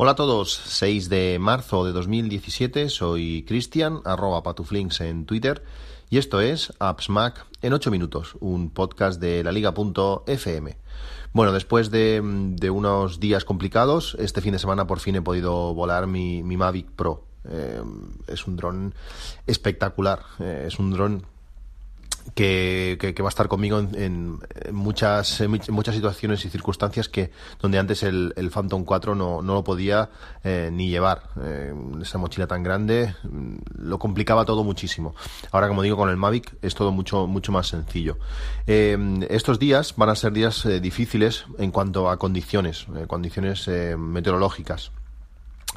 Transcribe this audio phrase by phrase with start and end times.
[0.00, 5.64] Hola a todos, 6 de marzo de 2017, soy Cristian, arroba patuflinks en Twitter,
[6.08, 10.76] y esto es Apps Mac en 8 minutos, un podcast de la liga.fm.
[11.32, 12.20] Bueno, después de,
[12.70, 17.24] unos días complicados, este fin de semana por fin he podido volar mi, Mavic Pro.
[17.50, 17.82] Eh,
[18.28, 18.94] es un dron
[19.48, 21.26] espectacular, eh, es un dron
[22.34, 24.40] que, que, va a estar conmigo en,
[24.72, 27.30] muchas, muchas situaciones y circunstancias que
[27.60, 30.10] donde antes el, el Phantom 4 no, no lo podía
[30.44, 31.22] eh, ni llevar.
[31.42, 33.14] Eh, esa mochila tan grande
[33.76, 35.14] lo complicaba todo muchísimo.
[35.52, 38.18] Ahora, como digo, con el Mavic es todo mucho, mucho más sencillo.
[38.66, 38.96] Eh,
[39.30, 44.92] estos días van a ser días difíciles en cuanto a condiciones, condiciones meteorológicas.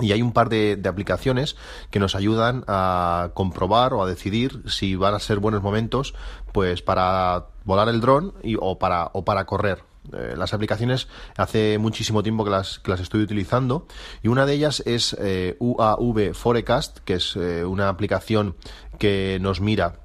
[0.02, 1.56] Y hay un par de, aplicaciones
[1.90, 6.14] que nos ayudan a comprobar o a decidir si van a ser buenos momentos
[6.52, 9.84] pues para volar el dron o, para, o para correr.
[10.14, 13.86] Eh, las aplicaciones hace muchísimo tiempo que las, que las estoy utilizando
[14.24, 18.56] y una de ellas es eh, UAV Forecast, que es eh, una aplicación
[18.98, 20.00] que nos mira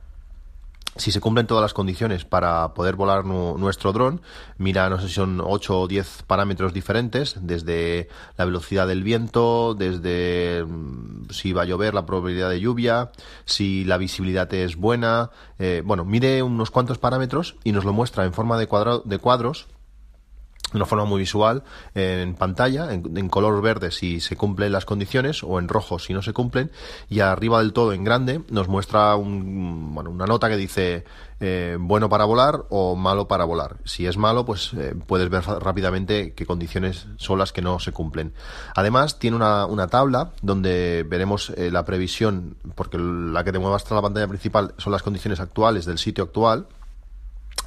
[0.96, 4.20] si se cumplen todas las condiciones para poder volar nuestro dron,
[4.58, 9.74] mira, no sé si son 8 o 10 parámetros diferentes, desde la velocidad del viento,
[9.74, 13.10] desde mm, si va a llover, la probabilidad de lluvia,
[13.44, 18.24] si la visibilidad es buena, eh, bueno, mire unos cuantos parámetros y nos lo muestra
[18.24, 18.68] en forma de,
[19.04, 19.66] de cuadros
[20.76, 21.62] de una forma muy visual
[21.94, 26.22] en pantalla, en, color verde si se cumplen las condiciones o en rojo si no
[26.22, 26.70] se cumplen
[27.08, 31.04] y arriba del todo en grande nos muestra un, bueno, una nota que dice
[31.38, 33.76] eh, bueno para volar o malo para volar.
[33.84, 37.92] Si es malo, pues eh, puedes ver rápidamente qué condiciones son las que no se
[37.92, 38.32] cumplen.
[38.74, 43.76] Además, tiene una, una tabla donde veremos eh, la previsión, porque la que te mueva
[43.76, 46.68] hasta la pantalla principal son las condiciones actuales del sitio actual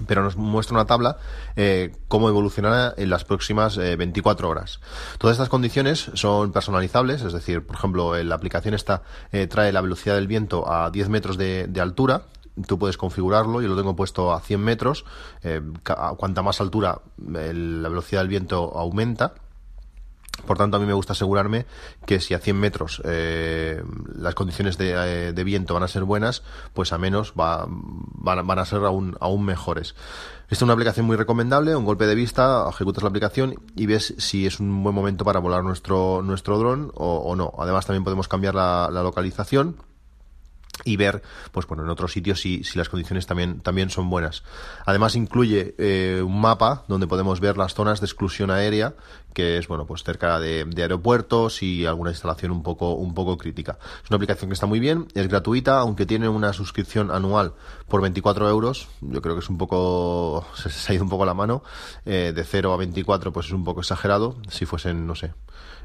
[0.07, 1.17] pero nos muestra una tabla
[1.55, 4.79] eh, cómo evolucionará en las próximas 24 eh, horas.
[5.17, 9.81] Todas estas condiciones son personalizables, es decir, por ejemplo, la aplicación esta eh, trae la
[9.81, 12.23] velocidad del viento a 10 metros de, altura,
[12.67, 15.05] tú puedes configurarlo, yo lo tengo puesto a 100 metros,
[16.17, 19.33] cuanta más altura la velocidad del viento aumenta,
[20.49, 21.67] por tanto, a mí me gusta asegurarme
[22.07, 23.83] que si a 100 metros eh,
[24.15, 26.41] las condiciones de, de, viento van a ser buenas,
[26.73, 29.93] pues a menos va, van, a ser aún, aún mejores.
[30.45, 34.15] Esta es una aplicación muy recomendable, un golpe de vista, ejecutas la aplicación y ves
[34.17, 37.53] si es un buen momento para volar nuestro, nuestro dron o, no.
[37.59, 39.75] Además, también podemos cambiar la localización
[40.83, 44.43] y ver, pues bueno, en otros sitios si, las condiciones también, también son buenas.
[44.85, 48.95] Además incluye eh, un mapa donde podemos ver las zonas de exclusión aérea,
[49.33, 53.77] que es bueno, pues cerca de, aeropuertos y alguna instalación un poco, un poco crítica.
[54.03, 57.53] Es una aplicación que está muy bien, es gratuita, aunque tiene una suscripción anual
[57.87, 58.87] por 24 euros.
[59.01, 61.63] Yo creo que es un poco, se, ha ido un poco la mano.
[62.05, 64.37] Eh, de 0 a 24, pues es un poco exagerado.
[64.49, 65.33] Si fuesen, no sé,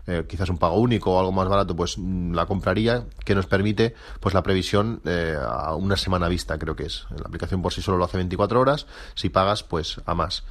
[0.06, 3.46] eh, quizás un pago único o algo más barato, pues mm, la compraría, que nos
[3.46, 7.06] permite pues la previsión eh, a una semana vista, creo que es.
[7.10, 10.44] La aplicación por sí solo lo hace 24 horas, si pagas, pues a más.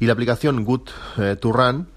[0.00, 1.88] Y la aplicación Good eh, to Run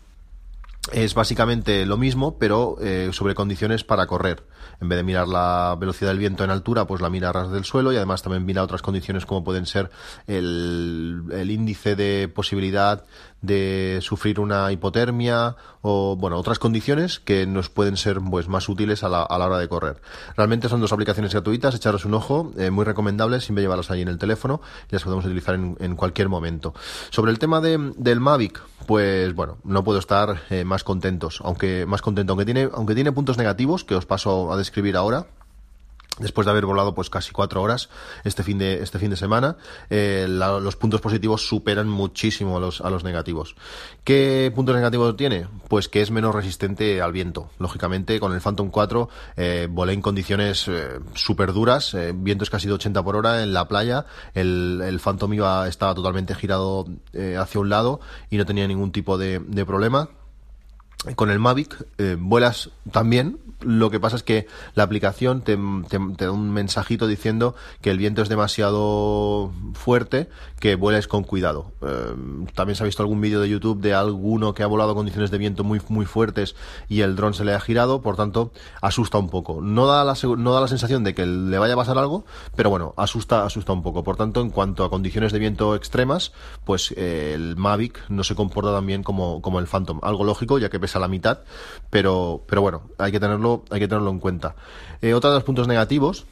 [0.91, 2.77] es básicamente lo mismo, pero
[3.11, 4.43] sobre condiciones para correr.
[4.81, 7.51] En vez de mirar la velocidad del viento en altura, pues la mira a ras
[7.51, 9.91] del suelo y además también mira otras condiciones como pueden ser
[10.25, 13.05] el, el índice de posibilidad
[13.41, 19.03] de sufrir una hipotermia o bueno otras condiciones que nos pueden ser pues más útiles
[19.03, 20.01] a la, a la hora de correr.
[20.35, 24.07] Realmente son dos aplicaciones gratuitas echaros un ojo eh, muy recomendables siempre llevarlas ahí en
[24.07, 26.73] el teléfono y las podemos utilizar en, en cualquier momento.
[27.09, 31.85] Sobre el tema de, del Mavic pues bueno no puedo estar eh, más contentos aunque
[31.85, 35.27] más contento aunque tiene aunque tiene puntos negativos que os paso a describir ahora
[36.19, 37.89] después de haber volado pues casi cuatro horas
[38.23, 39.57] este fin de este fin de semana
[39.89, 43.55] eh, los puntos positivos superan muchísimo a los a los negativos.
[44.03, 47.49] Qué puntos negativos tiene pues que es menos resistente al viento.
[47.59, 52.67] Lógicamente con el Phantom 4 eh, volé en condiciones eh, súper duras eh, vientos casi
[52.67, 54.05] de 80 por hora en la playa.
[54.33, 56.85] El, el Phantom iba estaba totalmente girado
[57.37, 60.09] hacia un lado y no tenía ningún tipo de, de problema.
[61.15, 61.85] Con el Mavic
[62.17, 67.91] vuelas también, lo que pasa es que la aplicación te, da un mensajito diciendo que
[67.91, 70.29] el viento es demasiado fuerte,
[70.59, 71.71] que vueles con cuidado.
[71.81, 72.15] Eh,
[72.53, 75.37] también se ha visto algún vídeo de YouTube de alguno que ha volado condiciones de
[75.37, 76.55] viento muy, muy fuertes
[76.87, 78.51] y el dron se le ha girado, por tanto,
[78.81, 79.61] asusta un poco.
[79.61, 82.69] No da la, no da la sensación de que le vaya a pasar algo, pero
[82.69, 84.03] bueno, asusta, asusta un poco.
[84.03, 86.33] Por tanto, en cuanto a condiciones de viento extremas,
[86.65, 89.99] pues eh, el Mavic no se comporta tan bien como, como el Phantom.
[90.01, 91.39] Algo lógico, ya que a la mitad,
[91.89, 94.55] pero, pero bueno, hay que tenerlo, hay que tenerlo en cuenta.
[95.01, 96.25] Eh, otro de los puntos negativos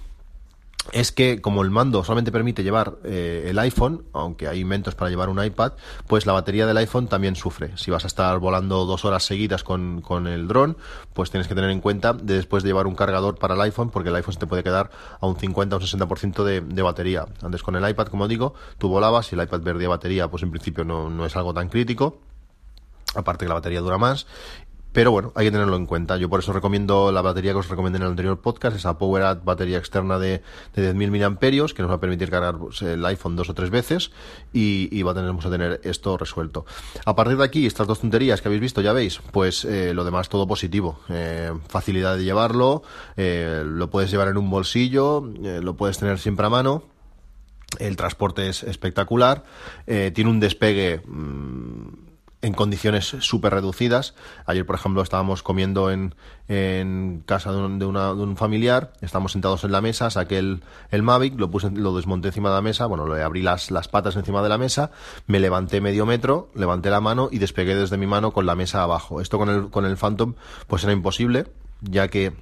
[0.92, 5.10] es que como el mando solamente permite llevar eh, el iPhone, aunque hay inventos para
[5.10, 5.74] llevar un iPad,
[6.08, 7.78] pues la batería del iPhone también sufre.
[7.78, 10.78] Si vas a estar volando dos horas seguidas con, con el dron,
[11.14, 13.90] pues tienes que tener en cuenta de después de llevar un cargador para el iPhone,
[13.90, 14.90] porque el iPhone se te puede quedar
[15.20, 17.26] a un 50 o un 60% de, de batería.
[17.42, 20.52] Antes con el iPad, como digo, tú volabas y el iPad perdía batería, pues en
[20.52, 22.20] principio no, no es algo tan crítico
[23.16, 24.28] aparte que la batería dura más
[24.98, 26.18] pero bueno, hay que tenerlo en cuenta.
[26.18, 29.44] Yo por eso recomiendo la batería que os recomendé en el anterior podcast, esa PowerAd
[29.44, 30.42] batería externa de,
[30.74, 33.70] de 10.000 mAh, que nos va a permitir cargar pues, el iPhone dos o tres
[33.70, 34.10] veces
[34.54, 36.66] y, va a tener, vamos a tener esto resuelto.
[37.06, 40.04] A partir de aquí, estas dos tonterías que habéis visto, ya veis, pues eh, lo
[40.04, 41.00] demás todo positivo.
[41.10, 42.82] Eh, facilidad de llevarlo,
[43.18, 46.82] eh, lo puedes llevar en un bolsillo, lo puedes tener siempre a mano.
[47.78, 49.44] El transporte es espectacular,
[49.86, 51.02] tiene un despegue...
[51.06, 52.07] Mmm,
[52.48, 54.16] en condiciones súper reducidas.
[54.46, 56.16] Ayer, por ejemplo, estábamos comiendo en,
[56.48, 60.40] en casa de un, de, una, de un, familiar, estábamos sentados en la mesa, saqué
[60.40, 63.70] el, el Mavic, lo puse, lo desmonté encima de la mesa, bueno, le abrí las,
[63.70, 64.92] las patas encima de la mesa,
[65.28, 68.82] me levanté medio metro, levanté la mano y despegué desde mi mano con la mesa
[68.82, 69.22] abajo.
[69.22, 70.36] Esto con el, con el Phantom,
[70.68, 71.48] pues era imposible,
[71.82, 72.34] ya que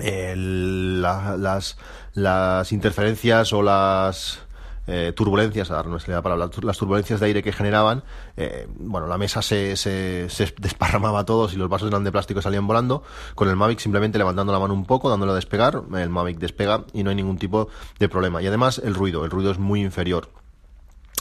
[0.00, 1.78] las,
[2.14, 4.40] las interferencias o las
[4.86, 8.02] eh, turbulencias, no es la palabra, las turbulencias de aire que generaban,
[8.36, 12.40] eh, bueno, la mesa se, se, se, desparramaba todos y los vasos eran de plástico
[12.40, 13.02] y salían volando.
[13.34, 16.84] Con el Mavic simplemente levantando la mano un poco, dándole a despegar, el Mavic despega
[16.92, 17.68] y no hay ningún tipo
[17.98, 18.42] de problema.
[18.42, 20.28] Y además el ruido, el ruido es muy inferior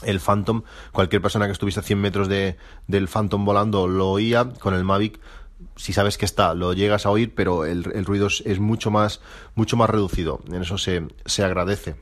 [0.04, 4.50] el Phantom, cualquier persona que estuviese a 100 metros de, del Phantom volando lo oía,
[4.50, 5.20] con el Mavic
[5.76, 8.90] si sabes que está, lo llegas a oír, pero el, el ruido es, es, mucho
[8.90, 9.22] más,
[9.54, 10.42] mucho más reducido.
[10.48, 11.96] En eso se, se agradece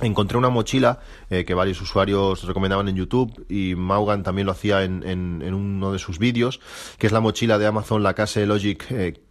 [0.00, 4.84] encontré una mochila eh, que varios usuarios recomendaban en YouTube y Maugan también lo hacía
[4.84, 6.60] en, en, uno de sus vídeos,
[6.98, 9.22] que es la mochila de Amazon, la Case Logic eh,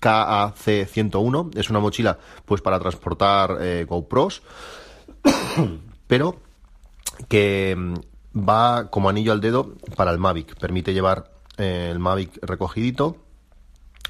[0.00, 1.56] KAC101.
[1.58, 4.42] Es una mochila pues para transportar eh, GoPros,
[6.06, 6.36] pero
[7.28, 7.94] que mm,
[8.48, 10.56] va como anillo al dedo para el Mavic.
[10.58, 13.18] Permite llevar el Mavic recogidito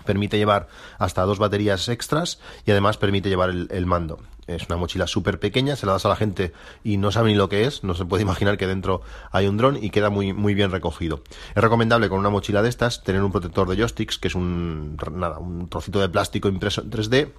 [0.04, 0.68] permite llevar
[0.98, 4.18] hasta dos baterías extras y además permite llevar el, mando.
[4.46, 6.52] Es una mochila súper pequeña, se la das a la gente
[6.82, 9.56] y no sabe ni lo que es, no se puede imaginar que dentro hay un
[9.56, 11.22] dron y queda muy, muy bien recogido.
[11.54, 14.96] Es recomendable con una mochila de estas tener un protector de joysticks, que es un,
[15.12, 17.32] nada, un trocito de plástico impreso en 3D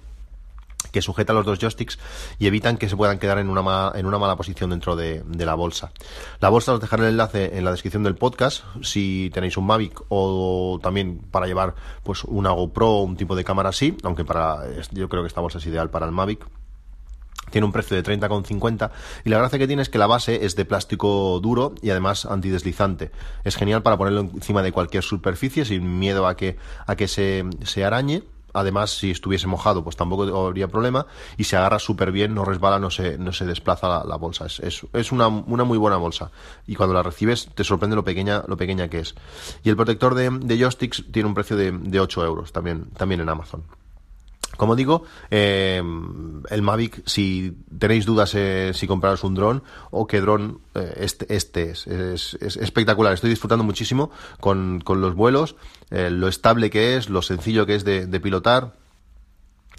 [0.94, 1.98] que sujeta los dos joysticks
[2.38, 5.24] y evitan que se puedan quedar en una mala, en una mala posición dentro de,
[5.36, 5.90] la bolsa.
[6.40, 10.02] La bolsa os dejaré el enlace en la descripción del podcast si tenéis un Mavic
[10.08, 11.74] o también para llevar
[12.04, 14.60] pues una GoPro o un tipo de cámara así, aunque para
[14.92, 16.46] yo creo que esta bolsa es ideal para el Mavic
[17.50, 18.90] tiene un precio de 30,50
[19.24, 22.26] y la gracia que tiene es que la base es de plástico duro y además
[22.26, 23.10] antideslizante.
[23.44, 26.56] Es genial para ponerlo encima de cualquier superficie sin miedo a que,
[26.86, 28.22] a que se, se arañe
[28.54, 31.06] Además, si estuviese mojado, pues tampoco habría problema.
[31.36, 34.46] Y se agarra súper bien, no resbala, no se, no se desplaza la, bolsa.
[34.46, 36.30] Es, es, es una, una, muy buena bolsa.
[36.66, 39.16] Y cuando la recibes, te sorprende lo pequeña, lo pequeña que es.
[39.64, 43.20] Y el protector de, de joysticks tiene un precio de, de 8 euros también, también
[43.20, 43.64] en Amazon.
[44.56, 45.82] Como digo, eh,
[46.50, 51.34] el Mavic, si tenéis dudas eh, si compraros un dron o qué dron, eh, este,
[51.34, 53.12] este es, es, espectacular.
[53.12, 54.10] Estoy disfrutando muchísimo
[54.40, 55.56] con, con los vuelos,
[55.90, 58.74] lo estable que es, lo sencillo que es de, pilotar.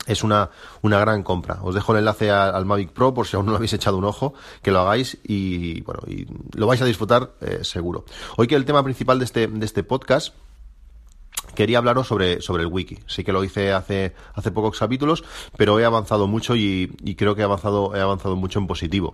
[0.07, 0.51] Es una,
[0.83, 1.60] una gran compra.
[1.63, 4.04] Os dejo el enlace al Mavic Pro por si aún no lo habéis echado un
[4.04, 7.31] ojo, que lo hagáis y bueno, y lo vais a disfrutar
[7.62, 8.06] seguro.
[8.38, 10.36] Hoy que el tema principal de este, de este podcast
[11.53, 13.00] quería hablaros sobre, sobre el wiki.
[13.07, 15.23] Sí que lo hice hace, hace pocos capítulos,
[15.57, 19.14] pero he avanzado mucho y, y creo que he avanzado, he avanzado mucho en positivo.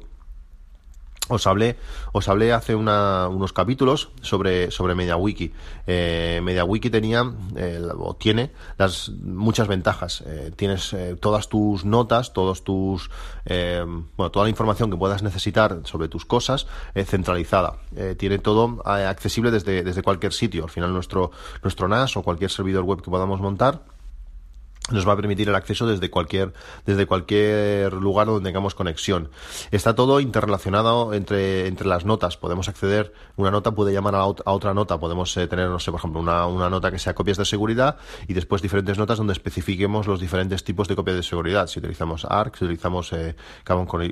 [1.31, 1.77] Os hablé,
[2.11, 5.53] os hablé hace unos capítulos sobre, sobre MediaWiki.
[5.87, 10.23] Eh, MediaWiki tenía, o tiene, las, muchas ventajas.
[10.27, 13.09] Eh, tienes eh, todas tus notas, todos tus,
[13.45, 13.81] eh,
[14.17, 16.67] bueno, toda la información que puedas necesitar sobre tus cosas
[17.05, 17.77] centralizada.
[18.17, 20.63] tiene todo accesible desde, desde cualquier sitio.
[20.65, 21.31] Al final nuestro,
[21.63, 23.83] nuestro NAS o cualquier servidor web que podamos montar
[24.89, 26.53] nos va a permitir el acceso desde cualquier
[26.85, 29.29] desde cualquier lugar donde tengamos conexión.
[29.69, 32.37] Está todo interrelacionado entre, entre las notas.
[32.37, 34.99] Podemos acceder, una nota puede llamar a, otra nota.
[34.99, 37.97] Podemos eh, tener, no sé, por ejemplo, una, una, nota que sea copias de seguridad
[38.27, 41.67] y después diferentes notas donde especifiquemos los diferentes tipos de copias de seguridad.
[41.67, 43.35] Si utilizamos ARC, si utilizamos eh,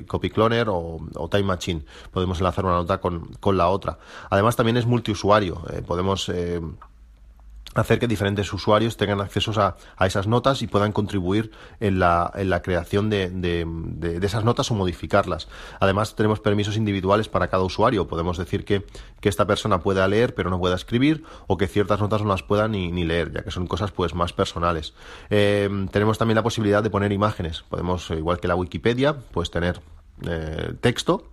[0.07, 0.99] Copy Cloner o,
[1.31, 3.97] Time Machine, podemos enlazar una nota con, con la otra.
[4.29, 5.63] Además, también es multiusuario.
[5.71, 6.29] Eh, podemos
[7.75, 12.49] hacer que diferentes usuarios tengan acceso a, esas notas y puedan contribuir en la, en
[12.49, 15.47] la creación de, de, esas notas o modificarlas.
[15.79, 18.07] Además, tenemos permisos individuales para cada usuario.
[18.07, 18.85] Podemos decir que,
[19.21, 22.43] que esta persona pueda leer pero no pueda escribir o que ciertas notas no las
[22.43, 24.93] pueda ni, ni leer, ya que son cosas pues más personales.
[25.29, 27.63] Eh, tenemos también la posibilidad de poner imágenes.
[27.69, 29.81] Podemos, igual que la Wikipedia, pues tener
[30.27, 31.27] eh, texto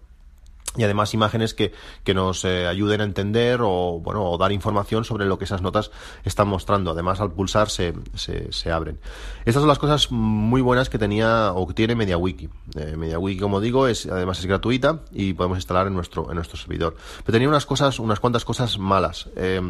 [0.77, 1.73] y además imágenes que,
[2.05, 5.63] que nos eh, ayuden a entender o, bueno, o dar información sobre lo que esas
[5.63, 5.91] notas
[6.25, 6.91] están mostrando.
[6.91, 8.99] Además, al pulsar se, se, abren.
[9.45, 12.49] Estas son las cosas muy buenas que tenía o que tiene MediaWiki.
[12.77, 16.59] Eh, MediaWiki, como digo, es, además es gratuita y podemos instalar en nuestro, en nuestro
[16.59, 16.97] servidor.
[17.25, 19.29] Pero tenía unas cosas, unas cuantas cosas malas.
[19.37, 19.61] Eh,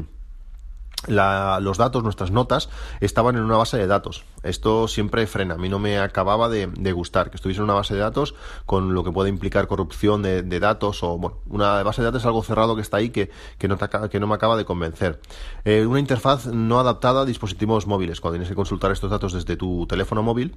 [1.08, 2.68] los datos, nuestras notas,
[3.00, 4.24] estaban en una base de datos.
[4.42, 5.54] Esto siempre frena.
[5.54, 8.34] A mí no me acababa de, gustar que estuviese en una base de datos
[8.64, 12.26] con lo que puede implicar corrupción de, datos o, bueno, una base de datos es
[12.26, 13.78] algo cerrado que está ahí que, que, no,
[14.10, 15.20] que no me acaba de convencer.
[15.64, 18.20] Eh, una interfaz no adaptada a dispositivos móviles.
[18.20, 20.56] Cuando tienes que consultar estos datos desde tu teléfono móvil,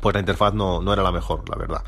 [0.00, 1.82] pues la interfaz no, no, era la mejor, la verdad.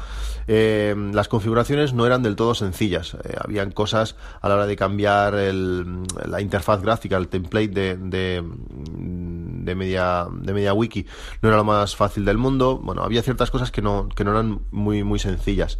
[0.48, 3.14] Eh, las configuraciones no eran del todo sencillas.
[3.24, 7.96] Eh, habían cosas a la hora de cambiar el, la interfaz gráfica, el template de,
[7.96, 8.44] de,
[8.94, 11.06] de, media, de MediaWiki,
[11.42, 12.80] no era lo más fácil del mundo.
[12.82, 15.78] Bueno, había ciertas cosas que no, que no eran muy, muy sencillas.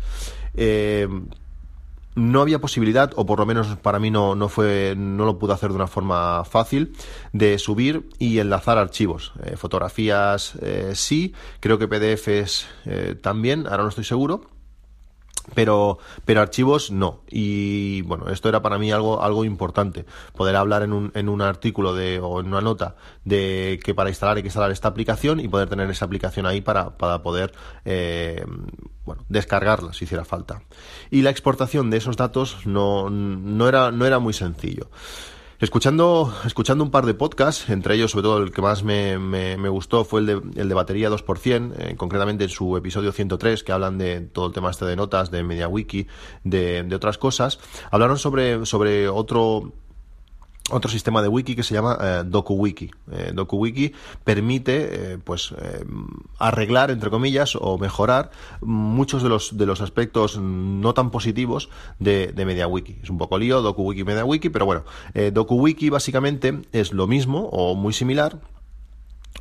[0.54, 1.09] Eh,
[2.16, 5.52] no había posibilidad, o por lo menos para mí no, no fue, no lo pude
[5.52, 6.94] hacer de una forma fácil,
[7.32, 9.32] de subir y enlazar archivos.
[9.44, 14.55] Eh, fotografías eh, sí, creo que PDFs eh, también, ahora no estoy seguro
[15.55, 17.21] pero, pero archivos no.
[17.29, 20.05] Y bueno, esto era para mí algo, algo importante.
[20.35, 24.11] Poder hablar en un, en un artículo de, o en una nota de que para
[24.11, 27.53] instalar hay que instalar esta aplicación y poder tener esa aplicación ahí para, para poder
[27.85, 28.45] eh,
[29.05, 30.62] bueno, descargarla si hiciera falta.
[31.11, 34.91] Y la exportación de esos datos no, no, era, no era muy sencillo.
[35.58, 39.68] Escuchando, escuchando un par de podcasts, entre ellos sobre todo el que más me, me,
[39.70, 43.72] gustó fue el de, el de batería 2%, eh, concretamente en su episodio 103, que
[43.72, 46.08] hablan de todo el tema este de notas, de MediaWiki,
[46.44, 47.58] de, de otras cosas,
[47.90, 49.72] hablaron sobre, sobre otro
[50.70, 52.90] otro sistema de wiki que se llama eh, DokuWiki.
[53.12, 53.92] Eh, DokuWiki
[54.25, 55.54] permite eh, pues
[56.38, 58.30] arreglar entre comillas o mejorar
[58.61, 61.68] muchos de los de los aspectos no tan positivos
[61.99, 62.99] de, de MediaWiki.
[63.02, 67.92] Es un poco lío DokuWiki MediaWiki, pero bueno, DokuWiki básicamente es lo mismo o muy
[67.92, 68.38] similar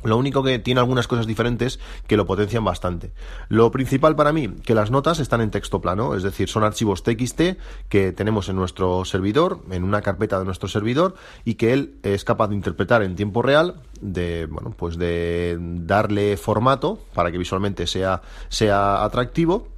[0.08, 3.12] lo único que tiene algunas cosas diferentes que lo potencian bastante.
[3.48, 7.02] Lo principal para mí, que las notas están en texto plano, es decir, son archivos
[7.02, 7.42] TXT
[7.88, 12.24] que tenemos en nuestro servidor, en una carpeta de nuestro servidor, y que él es
[12.24, 17.86] capaz de interpretar en tiempo real, de, bueno, pues de darle formato para que visualmente
[17.86, 19.75] sea, sea atractivo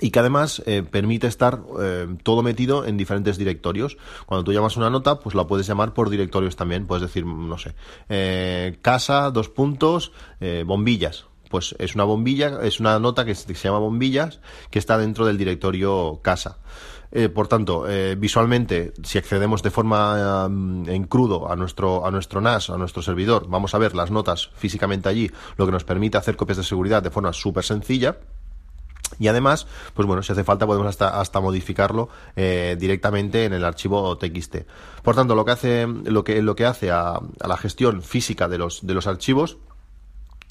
[0.00, 3.98] y que además eh, permite estar eh, todo metido en diferentes directorios.
[4.26, 6.86] Cuando tú llamas una nota, pues la puedes llamar por directorios también.
[6.86, 7.74] Puedes decir, no sé,
[8.08, 10.12] eh, casa, dos puntos,
[10.66, 11.26] bombillas.
[11.50, 15.36] Pues es una bombilla, es una nota que se, llama bombillas, que está dentro del
[15.36, 16.56] directorio casa.
[17.34, 17.84] por tanto,
[18.16, 23.46] visualmente, si accedemos de forma en crudo a nuestro, a nuestro NAS, a nuestro servidor,
[23.48, 27.02] vamos a ver las notas físicamente allí, lo que nos permite hacer copias de seguridad
[27.02, 28.16] de forma súper sencilla.
[29.18, 33.64] Y además, pues bueno, si hace falta podemos hasta, hasta modificarlo eh, directamente en el
[33.64, 34.58] archivo TXT.
[35.02, 38.48] Por tanto, lo que hace, lo que, lo que hace a, a la gestión física
[38.48, 39.58] de los, de los archivos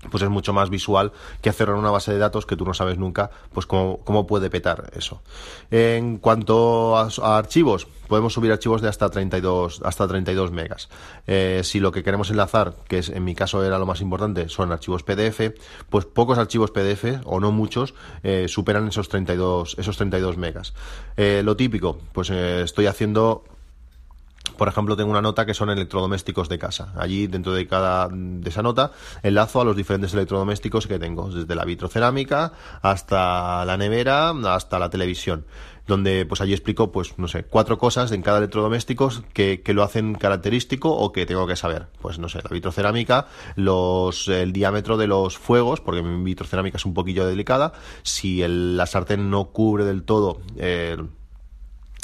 [0.09, 2.73] pues es mucho más visual que hacerlo en una base de datos que tú no
[2.73, 5.21] sabes nunca pues cómo, cómo puede petar eso.
[5.69, 10.89] En cuanto a, archivos, podemos subir archivos de hasta 32, hasta 32 megas.
[11.27, 14.49] Eh, si lo que queremos enlazar, que es, en mi caso era lo más importante,
[14.49, 15.53] son archivos PDF,
[15.89, 17.93] pues pocos archivos PDF, o no muchos,
[18.23, 20.73] eh, superan esos 32, esos 32 megas.
[21.15, 23.43] Eh, lo típico, pues estoy haciendo
[24.61, 26.93] por ejemplo, tengo una nota que son electrodomésticos de casa.
[26.95, 28.91] Allí, dentro de cada de esa nota,
[29.23, 32.53] enlazo a los diferentes electrodomésticos que tengo, desde la vitrocerámica
[32.83, 35.47] hasta la nevera, hasta la televisión
[35.87, 39.81] donde pues allí explico pues no sé cuatro cosas en cada electrodoméstico que, que, lo
[39.81, 43.25] hacen característico o que tengo que saber pues no sé la vitrocerámica
[43.55, 48.77] los el diámetro de los fuegos porque mi vitrocerámica es un poquillo delicada si el,
[48.77, 50.97] la sartén no cubre del todo eh,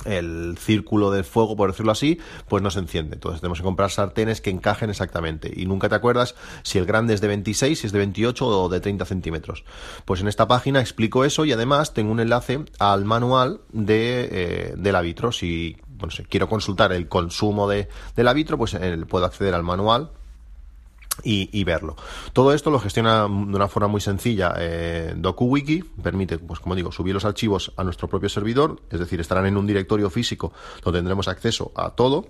[0.08, 3.16] el círculo del fuego, por decirlo así, pues no se enciende.
[3.16, 5.52] Entonces tenemos que comprar sartenes que encajen exactamente.
[5.56, 8.70] Y nunca te acuerdas si el grande es de 26, si es de 28 o
[8.70, 9.64] de 30 centímetros.
[10.06, 14.74] Pues en esta página explico eso y además tengo un enlace al manual de, eh,
[14.78, 15.32] del árbitro.
[15.32, 20.12] Si bueno, quiero consultar el consumo de, del árbitro, pues eh, puedo acceder al manual
[21.24, 21.96] y, verlo.
[22.34, 26.92] Todo esto lo gestiona de una forma muy sencilla eh, DokuWiki, permite, pues como digo,
[26.92, 31.00] subir los archivos a nuestro propio servidor, es decir, estarán en un directorio físico donde
[31.00, 32.28] tendremos acceso a todo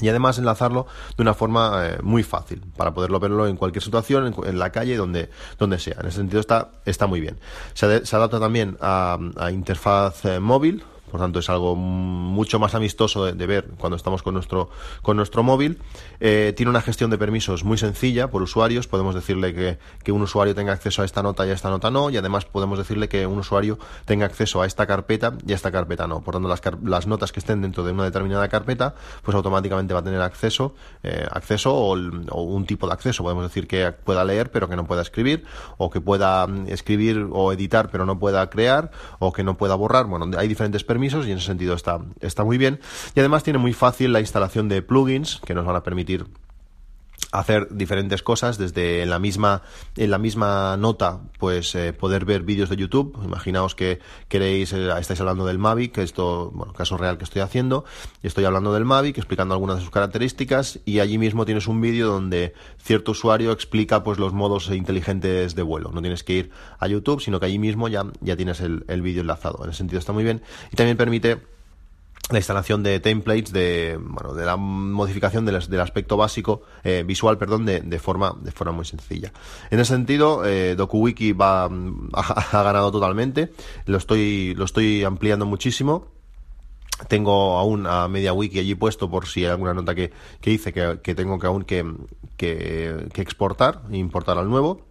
[0.00, 4.34] y además enlazarlo de una forma eh, muy fácil para poderlo verlo en cualquier situación,
[4.44, 5.96] en, la calle, donde, donde sea.
[6.00, 7.38] En ese sentido está, está muy bien.
[7.74, 13.24] Se, adapta también a, a interfaz eh, móvil, por tanto, es algo mucho más amistoso
[13.24, 14.70] de, ver cuando estamos con nuestro,
[15.02, 15.78] con nuestro móvil.
[16.20, 18.86] Eh, tiene una gestión de permisos muy sencilla por usuarios.
[18.86, 21.90] Podemos decirle que, que, un usuario tenga acceso a esta nota y a esta nota
[21.90, 22.10] no.
[22.10, 25.72] Y además podemos decirle que un usuario tenga acceso a esta carpeta y a esta
[25.72, 26.20] carpeta no.
[26.20, 30.00] Por tanto, las, las notas que estén dentro de una determinada carpeta, pues automáticamente va
[30.00, 33.22] a tener acceso, eh, acceso o, o, un tipo de acceso.
[33.22, 35.44] Podemos decir que pueda leer pero que no pueda escribir,
[35.78, 39.74] o que pueda mm, escribir o editar pero no pueda crear, o que no pueda
[39.74, 40.06] borrar.
[40.06, 42.80] Bueno, hay diferentes permisos y en ese sentido está, está muy bien.
[43.14, 46.26] Y además tiene muy fácil la instalación de plugins que nos van a permitir
[47.32, 49.62] hacer diferentes cosas desde en la misma
[49.96, 53.18] en la misma nota pues eh, poder ver vídeos de YouTube.
[53.22, 57.84] Imaginaos que queréis eh, estáis hablando del Mavic esto bueno caso real que estoy haciendo.
[58.22, 62.08] Estoy hablando del Mavic explicando algunas de sus características y allí mismo tienes un vídeo
[62.08, 65.90] donde cierto usuario explica pues los modos inteligentes de vuelo.
[65.92, 69.02] No tienes que ir a YouTube sino que allí mismo ya ya tienes el, el
[69.02, 69.62] vídeo enlazado.
[69.64, 70.42] En ese sentido está muy bien.
[70.72, 71.57] Y también permite
[72.30, 77.38] la instalación de templates de bueno de la modificación del, del aspecto básico eh, visual
[77.38, 79.32] perdón de, de, forma de forma muy sencilla.
[79.70, 81.70] En ese sentido eh, DokuWiki va ha,
[82.52, 83.52] ha, ganado totalmente.
[83.86, 86.08] Lo estoy lo estoy ampliando muchísimo.
[87.08, 90.72] Tengo aún a media wiki allí puesto por si hay alguna nota que, que hice
[90.72, 91.84] que, que tengo que aún que,
[92.36, 94.88] que, que exportar e importar al nuevo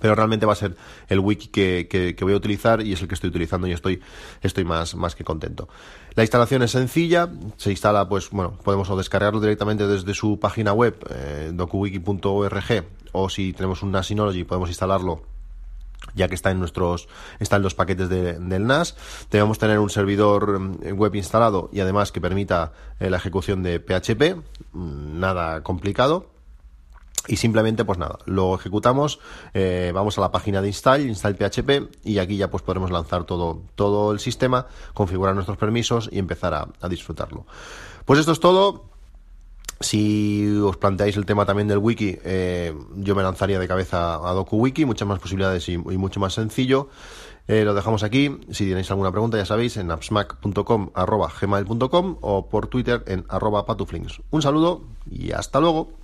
[0.00, 0.76] pero realmente va a ser
[1.08, 4.00] el wiki que, que, voy a utilizar y es el que estoy utilizando y estoy,
[4.42, 5.68] estoy más, más que contento.
[6.14, 10.96] La instalación es sencilla, se instala, pues bueno, podemos descargarlo directamente desde su página web,
[11.10, 15.22] eh, dokuwiki.org, o si tenemos un NAS Synology podemos instalarlo
[16.14, 17.08] ya que está en nuestros
[17.38, 18.96] están los paquetes de, del NAS
[19.30, 23.78] debemos tener un servidor mm, web instalado y además que permita eh, la ejecución de
[23.80, 24.36] PHP
[24.72, 26.26] mm, nada complicado
[27.28, 29.20] y simplemente pues nada lo ejecutamos
[29.54, 33.24] eh, vamos a la página de install install php y aquí ya pues podremos lanzar
[33.24, 37.46] todo todo el sistema configurar nuestros permisos y empezar a, disfrutarlo
[38.04, 38.90] pues esto es todo
[39.80, 44.32] si os planteáis el tema también del wiki, eh, yo me lanzaría de cabeza a
[44.32, 46.88] DokuWiki, muchas más posibilidades y, mucho más sencillo.
[47.48, 48.38] Eh, lo dejamos aquí.
[48.50, 50.90] Si tenéis alguna pregunta, ya sabéis, en appsmac.com
[52.20, 54.22] o por Twitter en arroba patuflinks.
[54.30, 56.01] Un saludo y hasta luego.